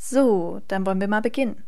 So, 0.00 0.62
dann 0.68 0.86
wollen 0.86 1.00
wir 1.00 1.08
mal 1.08 1.20
beginnen. 1.20 1.64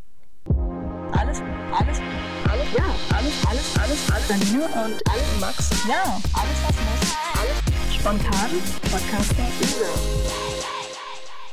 Alles, 1.11 1.43
alles, 1.73 2.01
alles, 2.49 2.73
ja, 2.77 2.85
alles, 3.13 3.47
alles, 3.47 3.77
alles, 3.77 4.11
alles. 4.11 4.29
Janine 4.29 4.65
und 4.67 5.03
alles, 5.11 5.41
Max. 5.41 5.71
Ja, 5.89 6.21
alles, 6.33 6.63
was 6.65 6.77
muss. 6.77 7.17
Alles 7.41 7.95
spontan. 7.95 8.51
Podcast 8.83 9.35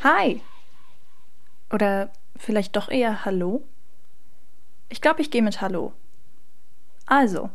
Hi. 0.04 0.42
Oder 1.74 2.12
vielleicht 2.38 2.76
doch 2.76 2.90
eher 2.90 3.26
Hallo? 3.26 3.64
Ich 4.90 5.02
glaube, 5.02 5.22
ich 5.22 5.32
gehe 5.32 5.42
mit 5.42 5.60
Hallo. 5.62 5.94
Also, 7.08 7.50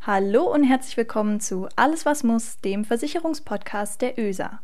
Hallo 0.00 0.44
und 0.50 0.64
herzlich 0.64 0.96
willkommen 0.96 1.38
zu 1.38 1.68
Alles 1.76 2.06
was 2.06 2.24
muss, 2.24 2.58
dem 2.60 2.86
Versicherungspodcast 2.86 4.00
der 4.00 4.18
ÖSA. 4.18 4.60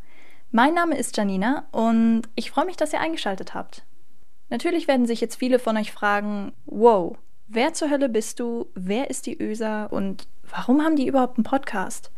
Mein 0.51 0.73
Name 0.73 0.97
ist 0.97 1.15
Janina 1.15 1.67
und 1.73 2.23
ich 2.35 2.51
freue 2.51 2.65
mich, 2.65 2.77
dass 2.77 2.95
ihr 2.95 3.01
eingeschaltet 3.01 3.53
habt. 3.53 3.85
Natürlich 4.49 4.89
werden 4.89 5.07
sich 5.07 5.21
jetzt 5.21 5.37
viele 5.37 5.59
von 5.59 5.77
euch 5.77 5.93
fragen, 5.93 6.53
wow, 6.65 7.19
wer 7.49 7.75
zur 7.75 7.91
Hölle 7.91 8.09
bist 8.09 8.41
du, 8.41 8.67
wer 8.75 9.11
ist 9.11 9.27
die 9.27 9.39
ÖSA 9.39 9.85
und 9.85 10.27
warum 10.49 10.83
haben 10.83 10.97
die 10.97 11.07
überhaupt 11.07 11.37
einen 11.37 11.45
Podcast? 11.45 12.11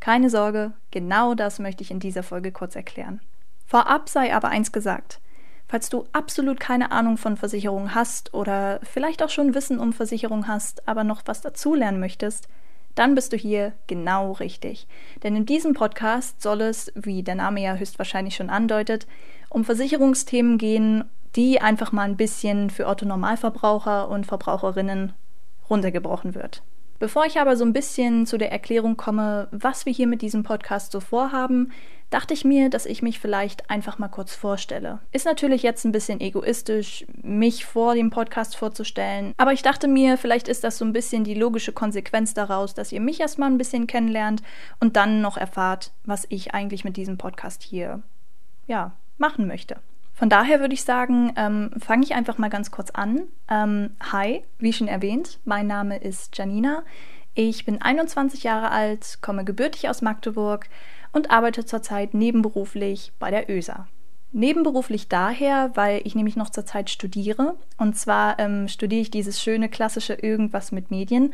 Keine 0.00 0.30
Sorge, 0.30 0.72
genau 0.92 1.34
das 1.34 1.58
möchte 1.58 1.82
ich 1.82 1.90
in 1.90 2.00
dieser 2.00 2.22
Folge 2.22 2.52
kurz 2.52 2.74
erklären. 2.74 3.20
Vorab 3.66 4.08
sei 4.08 4.34
aber 4.34 4.48
eins 4.48 4.72
gesagt. 4.72 5.20
Falls 5.68 5.90
du 5.90 6.06
absolut 6.12 6.60
keine 6.60 6.90
Ahnung 6.90 7.18
von 7.18 7.36
Versicherungen 7.36 7.94
hast 7.94 8.32
oder 8.32 8.80
vielleicht 8.82 9.22
auch 9.22 9.30
schon 9.30 9.54
Wissen 9.54 9.78
um 9.78 9.92
Versicherung 9.92 10.48
hast, 10.48 10.88
aber 10.88 11.04
noch 11.04 11.20
was 11.26 11.42
dazulernen 11.42 12.00
möchtest, 12.00 12.48
dann 12.94 13.14
bist 13.14 13.32
du 13.32 13.36
hier 13.36 13.72
genau 13.86 14.32
richtig. 14.32 14.86
Denn 15.22 15.36
in 15.36 15.46
diesem 15.46 15.74
Podcast 15.74 16.40
soll 16.42 16.60
es, 16.60 16.92
wie 16.94 17.22
der 17.22 17.34
Name 17.34 17.60
ja 17.60 17.74
höchstwahrscheinlich 17.74 18.36
schon 18.36 18.50
andeutet, 18.50 19.06
um 19.48 19.64
Versicherungsthemen 19.64 20.58
gehen, 20.58 21.04
die 21.36 21.60
einfach 21.60 21.92
mal 21.92 22.02
ein 22.02 22.16
bisschen 22.16 22.70
für 22.70 22.86
Otto 22.86 23.06
Normalverbraucher 23.06 24.08
und 24.08 24.26
Verbraucherinnen 24.26 25.12
runtergebrochen 25.68 26.34
wird. 26.34 26.62
Bevor 26.98 27.26
ich 27.26 27.40
aber 27.40 27.56
so 27.56 27.64
ein 27.64 27.72
bisschen 27.72 28.24
zu 28.26 28.38
der 28.38 28.52
Erklärung 28.52 28.96
komme, 28.96 29.48
was 29.50 29.84
wir 29.84 29.92
hier 29.92 30.06
mit 30.06 30.22
diesem 30.22 30.44
Podcast 30.44 30.92
so 30.92 31.00
vorhaben, 31.00 31.72
dachte 32.14 32.32
ich 32.32 32.44
mir, 32.44 32.70
dass 32.70 32.86
ich 32.86 33.02
mich 33.02 33.18
vielleicht 33.18 33.68
einfach 33.68 33.98
mal 33.98 34.06
kurz 34.06 34.36
vorstelle. 34.36 35.00
Ist 35.10 35.26
natürlich 35.26 35.64
jetzt 35.64 35.84
ein 35.84 35.90
bisschen 35.90 36.20
egoistisch, 36.20 37.04
mich 37.22 37.64
vor 37.64 37.96
dem 37.96 38.10
Podcast 38.10 38.54
vorzustellen, 38.54 39.34
aber 39.36 39.52
ich 39.52 39.62
dachte 39.62 39.88
mir, 39.88 40.16
vielleicht 40.16 40.46
ist 40.46 40.62
das 40.62 40.78
so 40.78 40.84
ein 40.84 40.92
bisschen 40.92 41.24
die 41.24 41.34
logische 41.34 41.72
Konsequenz 41.72 42.32
daraus, 42.32 42.72
dass 42.72 42.92
ihr 42.92 43.00
mich 43.00 43.18
erstmal 43.18 43.50
ein 43.50 43.58
bisschen 43.58 43.88
kennenlernt 43.88 44.44
und 44.78 44.94
dann 44.94 45.22
noch 45.22 45.36
erfahrt, 45.36 45.90
was 46.04 46.24
ich 46.28 46.54
eigentlich 46.54 46.84
mit 46.84 46.96
diesem 46.96 47.18
Podcast 47.18 47.64
hier, 47.64 48.00
ja, 48.68 48.92
machen 49.18 49.48
möchte. 49.48 49.78
Von 50.12 50.28
daher 50.28 50.60
würde 50.60 50.74
ich 50.74 50.84
sagen, 50.84 51.32
ähm, 51.34 51.72
fange 51.78 52.04
ich 52.04 52.14
einfach 52.14 52.38
mal 52.38 52.48
ganz 52.48 52.70
kurz 52.70 52.90
an. 52.90 53.22
Ähm, 53.50 53.96
hi, 54.12 54.44
wie 54.58 54.72
schon 54.72 54.86
erwähnt, 54.86 55.40
mein 55.44 55.66
Name 55.66 55.98
ist 55.98 56.38
Janina. 56.38 56.84
Ich 57.34 57.64
bin 57.64 57.82
21 57.82 58.44
Jahre 58.44 58.70
alt, 58.70 59.18
komme 59.20 59.44
gebürtig 59.44 59.88
aus 59.88 60.00
Magdeburg 60.00 60.68
und 61.14 61.30
arbeite 61.30 61.64
zurzeit 61.64 62.12
nebenberuflich 62.12 63.12
bei 63.18 63.30
der 63.30 63.48
ÖSA. 63.48 63.86
Nebenberuflich 64.32 65.08
daher, 65.08 65.70
weil 65.74 66.02
ich 66.04 66.16
nämlich 66.16 66.34
noch 66.34 66.50
zurzeit 66.50 66.90
studiere. 66.90 67.54
Und 67.78 67.96
zwar 67.96 68.38
ähm, 68.40 68.66
studiere 68.66 69.02
ich 69.02 69.10
dieses 69.12 69.40
schöne 69.40 69.68
klassische 69.68 70.14
Irgendwas 70.14 70.72
mit 70.72 70.90
Medien. 70.90 71.32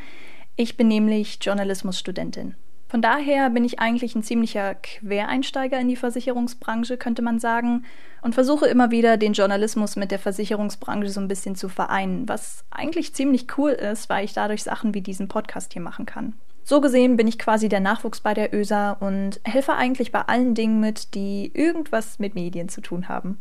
Ich 0.55 0.77
bin 0.77 0.89
nämlich 0.89 1.39
Journalismusstudentin. 1.41 2.55
Von 2.91 3.01
daher 3.01 3.49
bin 3.51 3.65
ich 3.65 3.79
eigentlich 3.79 4.15
ein 4.15 4.23
ziemlicher 4.23 4.75
Quereinsteiger 4.75 5.81
in 5.81 5.89
die 5.89 5.97
Versicherungsbranche, 5.97 6.99
könnte 6.99 7.23
man 7.23 7.39
sagen, 7.39 7.85
und 8.21 8.35
versuche 8.35 8.67
immer 8.67 8.91
wieder 8.91 9.17
den 9.17 9.33
Journalismus 9.33 9.97
mit 9.97 10.11
der 10.11 10.19
Versicherungsbranche 10.19 11.09
so 11.09 11.21
ein 11.21 11.29
bisschen 11.29 11.55
zu 11.55 11.69
vereinen, 11.69 12.29
was 12.29 12.65
eigentlich 12.71 13.15
ziemlich 13.15 13.47
cool 13.57 13.71
ist, 13.71 14.11
weil 14.11 14.25
ich 14.25 14.35
dadurch 14.35 14.63
Sachen 14.63 14.93
wie 14.93 15.01
diesen 15.01 15.29
Podcast 15.29 15.73
hier 15.73 15.81
machen 15.81 16.05
kann. 16.05 16.35
So 16.63 16.81
gesehen 16.81 17.17
bin 17.17 17.27
ich 17.27 17.39
quasi 17.39 17.69
der 17.69 17.81
Nachwuchs 17.81 18.21
bei 18.21 18.35
der 18.35 18.55
ÖSA 18.55 18.93
und 18.93 19.41
helfe 19.45 19.75
eigentlich 19.75 20.13
bei 20.13 20.23
allen 20.23 20.55
Dingen 20.55 20.81
mit, 20.81 21.15
die 21.15 21.51
irgendwas 21.55 22.19
mit 22.19 22.35
Medien 22.35 22.69
zu 22.69 22.81
tun 22.81 23.09
haben. 23.09 23.39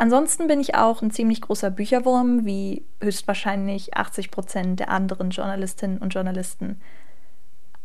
Ansonsten 0.00 0.46
bin 0.48 0.60
ich 0.60 0.74
auch 0.74 1.02
ein 1.02 1.10
ziemlich 1.10 1.42
großer 1.42 1.70
Bücherwurm, 1.70 2.46
wie 2.46 2.84
höchstwahrscheinlich 3.02 3.96
80 3.98 4.30
Prozent 4.30 4.80
der 4.80 4.88
anderen 4.88 5.28
Journalistinnen 5.28 5.98
und 5.98 6.14
Journalisten. 6.14 6.80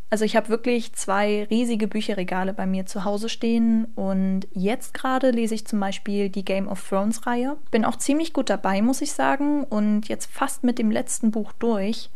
Also 0.09 0.24
ich 0.24 0.38
habe 0.38 0.47
wirklich 0.47 0.94
zwei 0.94 1.44
riesige 1.50 1.90
Bücherregale 1.90 2.53
bei 2.53 2.66
mir 2.66 2.85
zu 2.85 3.03
Hause 3.03 3.28
stehen 3.28 3.85
und 3.96 4.47
jetzt 4.53 4.94
gerade 4.94 5.31
lese 5.31 5.56
ich 5.56 5.68
zum 5.68 5.81
Beispiel 5.81 6.29
die 6.29 6.46
Game 6.46 6.69
of 6.69 6.88
Thrones 6.88 7.28
Reihe. 7.28 7.58
Bin 7.69 7.84
auch 7.84 7.97
ziemlich 7.97 8.31
gut 8.31 8.50
dabei, 8.50 8.81
muss 8.81 9.02
ich 9.02 9.12
sagen, 9.12 9.66
und 9.66 10.08
jetzt 10.08 10.31
fast 10.31 10.63
mit 10.63 10.79
dem 10.79 10.91
letzten 10.91 11.31
Buch 11.31 11.52
durch. 11.59 12.12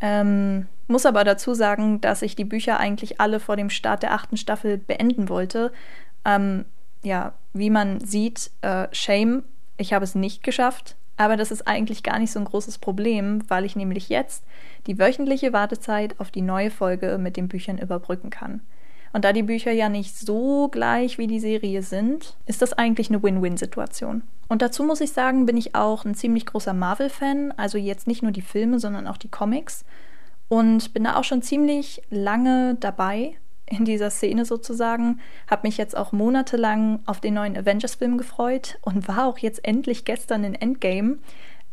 Ähm, 0.00 0.68
muss 0.92 1.06
aber 1.06 1.24
dazu 1.24 1.54
sagen, 1.54 2.00
dass 2.00 2.22
ich 2.22 2.36
die 2.36 2.44
Bücher 2.44 2.78
eigentlich 2.78 3.20
alle 3.20 3.40
vor 3.40 3.56
dem 3.56 3.70
Start 3.70 4.04
der 4.04 4.12
achten 4.12 4.36
Staffel 4.36 4.78
beenden 4.78 5.28
wollte. 5.28 5.72
Ähm, 6.24 6.64
ja, 7.02 7.32
wie 7.52 7.70
man 7.70 8.00
sieht, 8.00 8.52
äh, 8.60 8.86
Shame, 8.92 9.42
ich 9.76 9.92
habe 9.92 10.04
es 10.04 10.14
nicht 10.14 10.44
geschafft. 10.44 10.94
Aber 11.16 11.36
das 11.36 11.50
ist 11.50 11.66
eigentlich 11.68 12.02
gar 12.02 12.18
nicht 12.18 12.32
so 12.32 12.38
ein 12.38 12.46
großes 12.46 12.78
Problem, 12.78 13.42
weil 13.48 13.64
ich 13.64 13.76
nämlich 13.76 14.08
jetzt 14.08 14.44
die 14.86 14.98
wöchentliche 14.98 15.52
Wartezeit 15.52 16.18
auf 16.18 16.30
die 16.30 16.42
neue 16.42 16.70
Folge 16.70 17.18
mit 17.18 17.36
den 17.36 17.48
Büchern 17.48 17.78
überbrücken 17.78 18.30
kann. 18.30 18.60
Und 19.12 19.24
da 19.26 19.32
die 19.32 19.42
Bücher 19.42 19.72
ja 19.72 19.90
nicht 19.90 20.16
so 20.16 20.68
gleich 20.68 21.18
wie 21.18 21.26
die 21.26 21.40
Serie 21.40 21.82
sind, 21.82 22.34
ist 22.46 22.62
das 22.62 22.72
eigentlich 22.72 23.10
eine 23.10 23.22
Win-Win-Situation. 23.22 24.22
Und 24.48 24.62
dazu 24.62 24.84
muss 24.84 25.02
ich 25.02 25.12
sagen, 25.12 25.44
bin 25.44 25.56
ich 25.56 25.74
auch 25.74 26.04
ein 26.04 26.14
ziemlich 26.14 26.46
großer 26.46 26.72
Marvel-Fan, 26.72 27.52
also 27.56 27.76
jetzt 27.76 28.06
nicht 28.06 28.22
nur 28.22 28.32
die 28.32 28.42
Filme, 28.42 28.78
sondern 28.78 29.06
auch 29.06 29.18
die 29.18 29.28
Comics. 29.28 29.84
Und 30.52 30.92
bin 30.92 31.04
da 31.04 31.16
auch 31.16 31.24
schon 31.24 31.40
ziemlich 31.40 32.02
lange 32.10 32.76
dabei 32.78 33.38
in 33.64 33.86
dieser 33.86 34.10
Szene 34.10 34.44
sozusagen. 34.44 35.18
Habe 35.46 35.66
mich 35.66 35.78
jetzt 35.78 35.96
auch 35.96 36.12
monatelang 36.12 37.00
auf 37.06 37.22
den 37.22 37.32
neuen 37.32 37.56
Avengers-Film 37.56 38.18
gefreut 38.18 38.76
und 38.82 39.08
war 39.08 39.24
auch 39.24 39.38
jetzt 39.38 39.64
endlich 39.64 40.04
gestern 40.04 40.44
in 40.44 40.54
Endgame. 40.54 41.16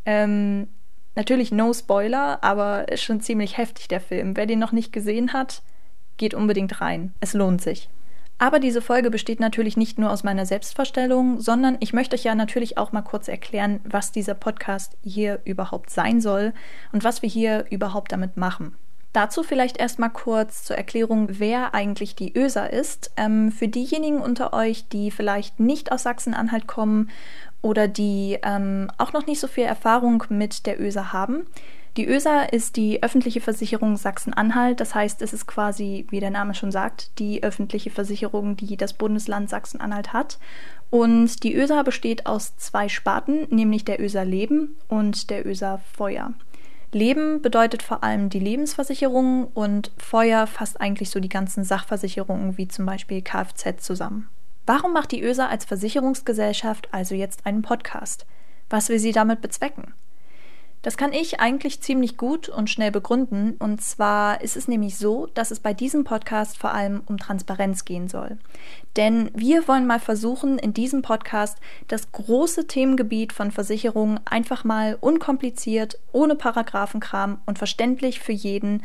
Ähm, 0.06 0.69
natürlich 1.13 1.51
no 1.51 1.73
Spoiler, 1.73 2.41
aber 2.41 2.88
ist 2.88 3.03
schon 3.03 3.19
ziemlich 3.19 3.57
heftig 3.57 3.89
der 3.89 4.00
Film. 4.00 4.38
Wer 4.38 4.45
den 4.45 4.59
noch 4.59 4.72
nicht 4.72 4.94
gesehen 4.94 5.34
hat, 5.34 5.62
geht 6.16 6.34
unbedingt 6.34 6.79
rein. 6.79 7.13
Es 7.19 7.34
lohnt 7.34 7.62
sich. 7.62 7.89
Aber 8.39 8.59
diese 8.59 8.81
Folge 8.81 9.11
besteht 9.11 9.41
natürlich 9.41 9.75
nicht 9.75 10.00
nur 10.00 10.11
aus 10.11 10.23
meiner 10.23 10.45
Selbstvorstellung, 10.45 11.41
sondern 11.41 11.75
ich 11.81 11.91
möchte 11.91 12.16
euch 12.16 12.23
ja 12.23 12.35
natürlich 12.35 12.77
auch 12.77 12.94
mal 12.94 13.01
kurz 13.01 13.27
erklären, 13.27 13.81
was 13.83 14.13
dieser 14.13 14.33
Podcast 14.33 14.97
hier 15.03 15.41
überhaupt 15.44 15.89
sein 15.89 16.22
soll 16.22 16.53
und 16.94 17.03
was 17.03 17.22
wir 17.22 17.29
hier 17.29 17.66
überhaupt 17.69 18.13
damit 18.13 18.38
machen. 18.38 18.75
Dazu 19.11 19.44
vielleicht 19.44 19.77
erstmal 19.77 20.11
kurz 20.11 20.63
zur 20.63 20.77
Erklärung, 20.77 21.27
wer 21.31 21.73
eigentlich 21.73 22.16
die 22.16 22.38
ÖSA 22.38 22.67
ist. 22.67 23.11
Ähm, 23.17 23.51
für 23.51 23.67
diejenigen 23.67 24.22
unter 24.22 24.53
euch, 24.53 24.88
die 24.88 25.11
vielleicht 25.11 25.59
nicht 25.59 25.91
aus 25.91 26.03
Sachsen-Anhalt 26.03 26.67
kommen 26.67 27.09
oder 27.61 27.88
die 27.89 28.38
ähm, 28.44 28.89
auch 28.97 29.11
noch 29.11 29.25
nicht 29.25 29.39
so 29.39 29.47
viel 29.47 29.66
Erfahrung 29.66 30.23
mit 30.29 30.66
der 30.66 30.79
ÖSA 30.79 31.11
haben. 31.11 31.45
Die 31.99 32.07
ÖSA 32.07 32.43
ist 32.43 32.77
die 32.77 33.03
öffentliche 33.03 33.41
Versicherung 33.41 33.97
Sachsen-Anhalt. 33.97 34.79
Das 34.79 34.95
heißt, 34.95 35.21
es 35.21 35.33
ist 35.33 35.47
quasi, 35.47 36.07
wie 36.09 36.21
der 36.21 36.29
Name 36.29 36.55
schon 36.55 36.71
sagt, 36.71 37.19
die 37.19 37.43
öffentliche 37.43 37.89
Versicherung, 37.89 38.55
die 38.55 38.77
das 38.77 38.93
Bundesland 38.93 39.49
Sachsen-Anhalt 39.49 40.13
hat. 40.13 40.39
Und 40.89 41.43
die 41.43 41.53
ÖSA 41.53 41.83
besteht 41.83 42.25
aus 42.25 42.55
zwei 42.55 42.88
Sparten, 42.88 43.47
nämlich 43.49 43.83
der 43.83 43.99
ÖSA 43.99 44.21
Leben 44.21 44.77
und 44.88 45.29
der 45.29 45.45
ÖSA 45.45 45.81
Feuer. 45.91 46.31
Leben 46.93 47.41
bedeutet 47.41 47.83
vor 47.83 48.01
allem 48.01 48.29
die 48.29 48.39
Lebensversicherung 48.39 49.47
und 49.47 49.91
Feuer 49.97 50.47
fasst 50.47 50.79
eigentlich 50.79 51.09
so 51.09 51.19
die 51.19 51.27
ganzen 51.27 51.65
Sachversicherungen 51.65 52.57
wie 52.57 52.69
zum 52.69 52.85
Beispiel 52.85 53.21
Kfz 53.21 53.83
zusammen. 53.83 54.29
Warum 54.65 54.93
macht 54.93 55.11
die 55.11 55.21
ÖSA 55.21 55.47
als 55.47 55.65
Versicherungsgesellschaft 55.65 56.88
also 56.93 57.13
jetzt 57.13 57.45
einen 57.45 57.61
Podcast? 57.61 58.25
Was 58.69 58.88
will 58.88 59.00
sie 59.00 59.12
damit 59.12 59.41
bezwecken? 59.41 59.95
Das 60.81 60.95
kann 60.95 61.11
ich 61.11 61.41
eigentlich 61.41 61.81
ziemlich 61.81 62.15
gut 62.15 62.47
und 62.47 62.69
schnell 62.69 62.91
begründen. 62.91 63.55
Und 63.59 63.81
zwar 63.81 64.41
ist 64.41 64.55
es 64.55 64.69
nämlich 64.69 64.97
so, 64.97 65.27
dass 65.33 65.51
es 65.51 65.59
bei 65.59 65.73
diesem 65.73 66.05
Podcast 66.05 66.57
vor 66.57 66.73
allem 66.73 67.01
um 67.05 67.17
Transparenz 67.17 67.83
gehen 67.83 68.07
soll. 68.07 68.37
Denn 68.95 69.29
wir 69.35 69.67
wollen 69.67 69.85
mal 69.85 69.99
versuchen, 69.99 70.57
in 70.57 70.73
diesem 70.73 71.01
Podcast 71.01 71.57
das 71.89 72.11
große 72.13 72.67
Themengebiet 72.67 73.33
von 73.33 73.51
Versicherungen 73.51 74.21
einfach 74.25 74.63
mal 74.63 74.97
unkompliziert, 74.99 75.99
ohne 76.13 76.35
Paragraphenkram 76.35 77.41
und 77.45 77.57
verständlich 77.57 78.21
für 78.21 78.31
jeden 78.31 78.83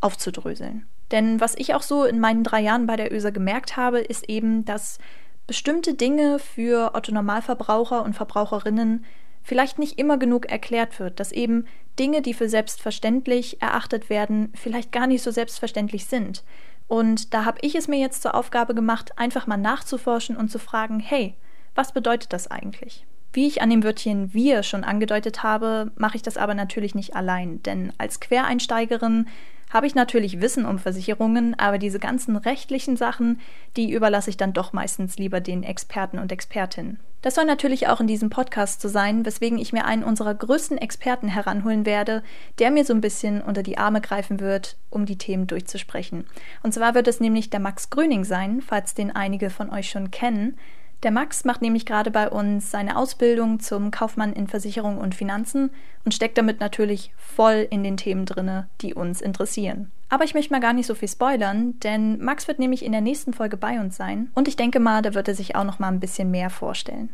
aufzudröseln. 0.00 0.86
Denn 1.10 1.40
was 1.40 1.54
ich 1.56 1.74
auch 1.74 1.82
so 1.82 2.04
in 2.04 2.20
meinen 2.20 2.42
drei 2.42 2.60
Jahren 2.60 2.86
bei 2.86 2.96
der 2.96 3.12
ÖSA 3.12 3.30
gemerkt 3.30 3.76
habe, 3.76 4.00
ist 4.00 4.30
eben, 4.30 4.64
dass 4.64 4.98
bestimmte 5.46 5.92
Dinge 5.92 6.38
für 6.38 6.94
Otto 6.94 7.12
Normalverbraucher 7.12 8.02
und 8.02 8.14
Verbraucherinnen 8.14 9.04
vielleicht 9.44 9.78
nicht 9.78 9.98
immer 9.98 10.18
genug 10.18 10.46
erklärt 10.46 10.98
wird, 10.98 11.20
dass 11.20 11.30
eben 11.30 11.66
Dinge, 11.98 12.22
die 12.22 12.34
für 12.34 12.48
selbstverständlich 12.48 13.62
erachtet 13.62 14.10
werden, 14.10 14.52
vielleicht 14.56 14.90
gar 14.90 15.06
nicht 15.06 15.22
so 15.22 15.30
selbstverständlich 15.30 16.06
sind. 16.06 16.42
Und 16.88 17.32
da 17.32 17.44
habe 17.44 17.58
ich 17.62 17.76
es 17.76 17.86
mir 17.86 17.98
jetzt 17.98 18.22
zur 18.22 18.34
Aufgabe 18.34 18.74
gemacht, 18.74 19.16
einfach 19.16 19.46
mal 19.46 19.56
nachzuforschen 19.56 20.36
und 20.36 20.50
zu 20.50 20.58
fragen, 20.58 20.98
hey, 20.98 21.34
was 21.74 21.92
bedeutet 21.92 22.32
das 22.32 22.50
eigentlich? 22.50 23.06
Wie 23.32 23.46
ich 23.46 23.62
an 23.62 23.70
dem 23.70 23.82
Wörtchen 23.84 24.32
wir 24.32 24.62
schon 24.62 24.84
angedeutet 24.84 25.42
habe, 25.42 25.92
mache 25.96 26.16
ich 26.16 26.22
das 26.22 26.36
aber 26.36 26.54
natürlich 26.54 26.94
nicht 26.94 27.16
allein, 27.16 27.62
denn 27.62 27.92
als 27.98 28.20
Quereinsteigerin 28.20 29.26
habe 29.74 29.88
ich 29.88 29.96
natürlich 29.96 30.40
Wissen 30.40 30.64
um 30.64 30.78
Versicherungen, 30.78 31.58
aber 31.58 31.78
diese 31.78 31.98
ganzen 31.98 32.36
rechtlichen 32.36 32.96
Sachen, 32.96 33.40
die 33.76 33.90
überlasse 33.90 34.30
ich 34.30 34.36
dann 34.36 34.52
doch 34.52 34.72
meistens 34.72 35.18
lieber 35.18 35.40
den 35.40 35.64
Experten 35.64 36.20
und 36.20 36.30
Expertinnen. 36.30 37.00
Das 37.22 37.34
soll 37.34 37.44
natürlich 37.44 37.88
auch 37.88 38.00
in 38.00 38.06
diesem 38.06 38.30
Podcast 38.30 38.80
so 38.80 38.88
sein, 38.88 39.26
weswegen 39.26 39.58
ich 39.58 39.72
mir 39.72 39.84
einen 39.86 40.04
unserer 40.04 40.34
größten 40.34 40.78
Experten 40.78 41.26
heranholen 41.26 41.86
werde, 41.86 42.22
der 42.58 42.70
mir 42.70 42.84
so 42.84 42.94
ein 42.94 43.00
bisschen 43.00 43.42
unter 43.42 43.62
die 43.64 43.76
Arme 43.76 44.00
greifen 44.00 44.40
wird, 44.40 44.76
um 44.90 45.06
die 45.06 45.18
Themen 45.18 45.48
durchzusprechen. 45.48 46.24
Und 46.62 46.72
zwar 46.72 46.94
wird 46.94 47.08
es 47.08 47.18
nämlich 47.18 47.50
der 47.50 47.60
Max 47.60 47.90
Gröning 47.90 48.24
sein, 48.24 48.60
falls 48.60 48.94
den 48.94 49.10
einige 49.10 49.50
von 49.50 49.70
euch 49.70 49.90
schon 49.90 50.12
kennen. 50.12 50.56
Der 51.04 51.10
Max 51.10 51.44
macht 51.44 51.60
nämlich 51.60 51.84
gerade 51.84 52.10
bei 52.10 52.30
uns 52.30 52.70
seine 52.70 52.96
Ausbildung 52.96 53.60
zum 53.60 53.90
Kaufmann 53.90 54.32
in 54.32 54.48
Versicherung 54.48 54.96
und 54.96 55.14
Finanzen 55.14 55.70
und 56.06 56.14
steckt 56.14 56.38
damit 56.38 56.60
natürlich 56.60 57.12
voll 57.18 57.68
in 57.70 57.84
den 57.84 57.98
Themen 57.98 58.24
drinne, 58.24 58.68
die 58.80 58.94
uns 58.94 59.20
interessieren. 59.20 59.92
Aber 60.08 60.24
ich 60.24 60.32
möchte 60.32 60.54
mal 60.54 60.60
gar 60.60 60.72
nicht 60.72 60.86
so 60.86 60.94
viel 60.94 61.08
spoilern, 61.08 61.78
denn 61.80 62.24
Max 62.24 62.48
wird 62.48 62.58
nämlich 62.58 62.82
in 62.82 62.92
der 62.92 63.02
nächsten 63.02 63.34
Folge 63.34 63.58
bei 63.58 63.78
uns 63.80 63.96
sein 63.96 64.30
und 64.34 64.48
ich 64.48 64.56
denke 64.56 64.80
mal, 64.80 65.02
da 65.02 65.12
wird 65.12 65.28
er 65.28 65.34
sich 65.34 65.56
auch 65.56 65.64
noch 65.64 65.78
mal 65.78 65.88
ein 65.88 66.00
bisschen 66.00 66.30
mehr 66.30 66.48
vorstellen. 66.48 67.10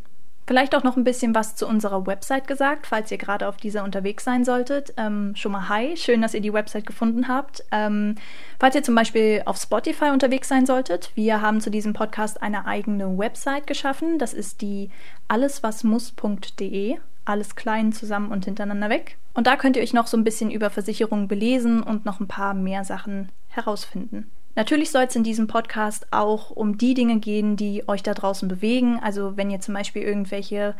Vielleicht 0.50 0.74
auch 0.74 0.82
noch 0.82 0.96
ein 0.96 1.04
bisschen 1.04 1.32
was 1.32 1.54
zu 1.54 1.64
unserer 1.64 2.08
Website 2.08 2.48
gesagt, 2.48 2.88
falls 2.88 3.12
ihr 3.12 3.18
gerade 3.18 3.46
auf 3.46 3.56
dieser 3.56 3.84
unterwegs 3.84 4.24
sein 4.24 4.44
solltet. 4.44 4.92
Ähm, 4.96 5.32
schon 5.36 5.52
mal 5.52 5.68
hi, 5.68 5.96
schön, 5.96 6.22
dass 6.22 6.34
ihr 6.34 6.40
die 6.40 6.52
Website 6.52 6.86
gefunden 6.86 7.28
habt. 7.28 7.62
Ähm, 7.70 8.16
falls 8.58 8.74
ihr 8.74 8.82
zum 8.82 8.96
Beispiel 8.96 9.42
auf 9.44 9.58
Spotify 9.58 10.06
unterwegs 10.06 10.48
sein 10.48 10.66
solltet, 10.66 11.12
wir 11.14 11.40
haben 11.40 11.60
zu 11.60 11.70
diesem 11.70 11.92
Podcast 11.92 12.42
eine 12.42 12.66
eigene 12.66 13.16
Website 13.16 13.68
geschaffen. 13.68 14.18
Das 14.18 14.34
ist 14.34 14.60
die 14.60 14.90
alleswasmuss.de. 15.28 16.98
Alles 17.24 17.54
klein 17.54 17.92
zusammen 17.92 18.32
und 18.32 18.44
hintereinander 18.44 18.90
weg. 18.90 19.18
Und 19.34 19.46
da 19.46 19.54
könnt 19.54 19.76
ihr 19.76 19.84
euch 19.84 19.92
noch 19.92 20.08
so 20.08 20.16
ein 20.16 20.24
bisschen 20.24 20.50
über 20.50 20.68
Versicherungen 20.68 21.28
belesen 21.28 21.80
und 21.80 22.04
noch 22.04 22.18
ein 22.18 22.26
paar 22.26 22.54
mehr 22.54 22.82
Sachen 22.82 23.30
herausfinden. 23.50 24.28
Natürlich 24.56 24.90
soll 24.90 25.04
es 25.04 25.16
in 25.16 25.24
diesem 25.24 25.46
Podcast 25.46 26.06
auch 26.10 26.50
um 26.50 26.76
die 26.76 26.94
Dinge 26.94 27.18
gehen, 27.18 27.56
die 27.56 27.88
euch 27.88 28.02
da 28.02 28.14
draußen 28.14 28.48
bewegen. 28.48 28.98
Also 29.00 29.36
wenn 29.36 29.50
ihr 29.50 29.60
zum 29.60 29.74
Beispiel 29.74 30.02
irgendwelche 30.02 30.74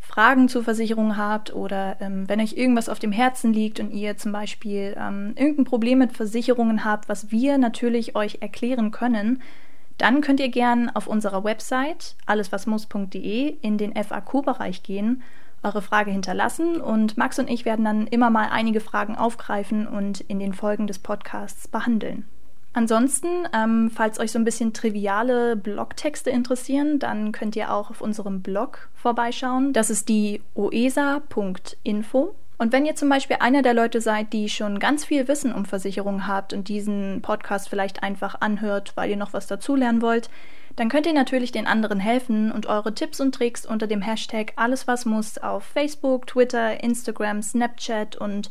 Fragen 0.00 0.48
zur 0.48 0.62
Versicherung 0.62 1.16
habt 1.16 1.54
oder 1.54 1.96
ähm, 2.00 2.28
wenn 2.28 2.40
euch 2.40 2.56
irgendwas 2.56 2.88
auf 2.88 2.98
dem 2.98 3.12
Herzen 3.12 3.52
liegt 3.52 3.80
und 3.80 3.90
ihr 3.90 4.16
zum 4.16 4.32
Beispiel 4.32 4.96
ähm, 4.98 5.34
irgendein 5.36 5.64
Problem 5.64 5.98
mit 5.98 6.12
Versicherungen 6.16 6.84
habt, 6.84 7.08
was 7.08 7.30
wir 7.30 7.58
natürlich 7.58 8.14
euch 8.14 8.38
erklären 8.40 8.92
können, 8.92 9.42
dann 9.98 10.20
könnt 10.20 10.40
ihr 10.40 10.48
gern 10.48 10.90
auf 10.90 11.06
unserer 11.06 11.42
Website 11.42 12.16
alleswasmuss.de 12.26 13.56
in 13.60 13.78
den 13.78 13.94
FAQ-Bereich 13.94 14.82
gehen, 14.82 15.22
eure 15.62 15.82
Frage 15.82 16.12
hinterlassen 16.12 16.80
und 16.80 17.16
Max 17.16 17.38
und 17.38 17.50
ich 17.50 17.64
werden 17.64 17.84
dann 17.84 18.06
immer 18.06 18.30
mal 18.30 18.48
einige 18.50 18.80
Fragen 18.80 19.16
aufgreifen 19.16 19.88
und 19.88 20.20
in 20.20 20.38
den 20.38 20.52
Folgen 20.52 20.86
des 20.86 20.98
Podcasts 20.98 21.66
behandeln. 21.66 22.26
Ansonsten, 22.76 23.48
ähm, 23.54 23.90
falls 23.90 24.20
euch 24.20 24.32
so 24.32 24.38
ein 24.38 24.44
bisschen 24.44 24.74
triviale 24.74 25.56
Blogtexte 25.56 26.28
interessieren, 26.28 26.98
dann 26.98 27.32
könnt 27.32 27.56
ihr 27.56 27.72
auch 27.72 27.88
auf 27.88 28.02
unserem 28.02 28.42
Blog 28.42 28.90
vorbeischauen. 28.94 29.72
Das 29.72 29.88
ist 29.88 30.10
die 30.10 30.42
oesa.info. 30.54 32.34
Und 32.58 32.72
wenn 32.72 32.84
ihr 32.84 32.94
zum 32.94 33.08
Beispiel 33.08 33.38
einer 33.40 33.62
der 33.62 33.72
Leute 33.72 34.02
seid, 34.02 34.34
die 34.34 34.50
schon 34.50 34.78
ganz 34.78 35.06
viel 35.06 35.26
Wissen 35.26 35.54
um 35.54 35.64
Versicherungen 35.64 36.26
habt 36.26 36.52
und 36.52 36.68
diesen 36.68 37.22
Podcast 37.22 37.70
vielleicht 37.70 38.02
einfach 38.02 38.42
anhört, 38.42 38.92
weil 38.94 39.08
ihr 39.08 39.16
noch 39.16 39.32
was 39.32 39.46
dazulernen 39.46 40.02
wollt, 40.02 40.28
dann 40.76 40.90
könnt 40.90 41.06
ihr 41.06 41.14
natürlich 41.14 41.52
den 41.52 41.66
anderen 41.66 41.98
helfen 41.98 42.52
und 42.52 42.66
eure 42.66 42.92
Tipps 42.92 43.22
und 43.22 43.34
Tricks 43.34 43.64
unter 43.64 43.86
dem 43.86 44.02
Hashtag 44.02 44.52
alles 44.56 44.86
was 44.86 45.06
muss 45.06 45.38
auf 45.38 45.64
Facebook, 45.64 46.26
Twitter, 46.26 46.84
Instagram, 46.84 47.40
Snapchat 47.40 48.16
und 48.16 48.50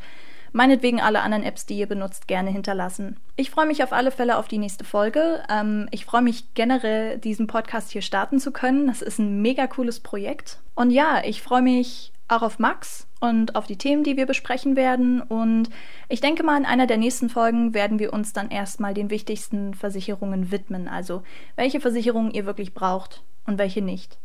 meinetwegen 0.56 1.02
alle 1.02 1.22
anderen 1.22 1.44
Apps, 1.44 1.66
die 1.66 1.78
ihr 1.78 1.86
benutzt, 1.86 2.28
gerne 2.28 2.50
hinterlassen. 2.50 3.18
Ich 3.36 3.52
freue 3.52 3.66
mich 3.66 3.84
auf 3.84 3.92
alle 3.92 4.10
Fälle 4.10 4.38
auf 4.38 4.48
die 4.48 4.58
nächste 4.58 4.86
Folge. 4.86 5.44
Ähm, 5.50 5.88
ich 5.92 6.06
freue 6.06 6.22
mich 6.22 6.54
generell, 6.54 7.18
diesen 7.18 7.46
Podcast 7.46 7.92
hier 7.92 8.02
starten 8.02 8.40
zu 8.40 8.52
können. 8.52 8.88
Das 8.88 9.02
ist 9.02 9.20
ein 9.20 9.42
mega 9.42 9.68
cooles 9.68 10.00
Projekt. 10.00 10.60
Und 10.74 10.92
ja, 10.92 11.22
ich 11.24 11.42
freue 11.42 11.62
mich 11.62 12.14
auch 12.30 12.42
auf 12.42 12.58
Max 12.58 13.06
und 13.20 13.56
auf 13.56 13.68
die 13.68 13.78
Themen, 13.78 14.06
die 14.06 14.16
wir 14.16 14.26
besprechen 14.26 14.78
werden. 14.78 15.22
Und 15.22 15.70
ich 16.08 16.22
denke 16.22 16.42
mal, 16.44 16.58
in 16.58 16.66
einer 16.66 16.88
der 16.88 16.98
nächsten 16.98 17.30
Folgen 17.30 17.74
werden 17.74 18.00
wir 18.00 18.14
uns 18.14 18.32
dann 18.32 18.50
erstmal 18.50 18.94
den 18.94 19.10
wichtigsten 19.10 19.74
Versicherungen 19.74 20.52
widmen. 20.52 20.88
Also 20.88 21.22
welche 21.58 21.82
Versicherungen 21.82 22.32
ihr 22.32 22.46
wirklich 22.46 22.74
braucht 22.74 23.24
und 23.46 23.58
welche 23.58 23.82
nicht. 23.82 24.18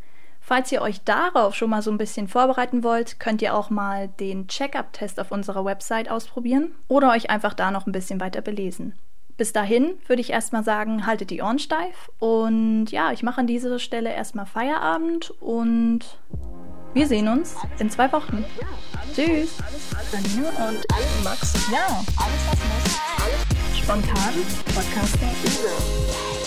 Falls 0.50 0.72
ihr 0.72 0.82
euch 0.82 1.04
darauf 1.04 1.54
schon 1.54 1.70
mal 1.70 1.80
so 1.80 1.92
ein 1.92 1.96
bisschen 1.96 2.26
vorbereiten 2.26 2.82
wollt, 2.82 3.20
könnt 3.20 3.40
ihr 3.40 3.54
auch 3.54 3.70
mal 3.70 4.08
den 4.08 4.48
Check-up-Test 4.48 5.20
auf 5.20 5.30
unserer 5.30 5.64
Website 5.64 6.10
ausprobieren 6.10 6.74
oder 6.88 7.12
euch 7.12 7.30
einfach 7.30 7.54
da 7.54 7.70
noch 7.70 7.86
ein 7.86 7.92
bisschen 7.92 8.20
weiter 8.20 8.40
belesen. 8.40 8.98
Bis 9.36 9.52
dahin 9.52 9.92
würde 10.08 10.22
ich 10.22 10.30
erstmal 10.30 10.64
sagen, 10.64 11.06
haltet 11.06 11.30
die 11.30 11.40
Ohren 11.40 11.60
steif 11.60 12.10
und 12.18 12.86
ja, 12.86 13.12
ich 13.12 13.22
mache 13.22 13.42
an 13.42 13.46
dieser 13.46 13.78
Stelle 13.78 14.12
erstmal 14.12 14.44
Feierabend 14.44 15.30
und 15.40 16.18
wir 16.94 17.06
sehen 17.06 17.28
uns 17.28 17.54
in 17.78 17.88
zwei 17.88 18.10
Wochen. 18.10 18.44
Ja, 18.60 18.66
alles, 19.00 19.14
Tschüss. 19.14 19.56
Alles, 19.64 20.14
alles, 20.14 20.36
und 20.36 20.84
alles 20.92 21.22
Max. 21.22 21.70
Ja, 21.70 22.04
alles 22.16 22.46
was 22.50 22.58
muss. 23.70 23.78
Spontan. 23.78 24.34
Podcasting. 24.74 26.39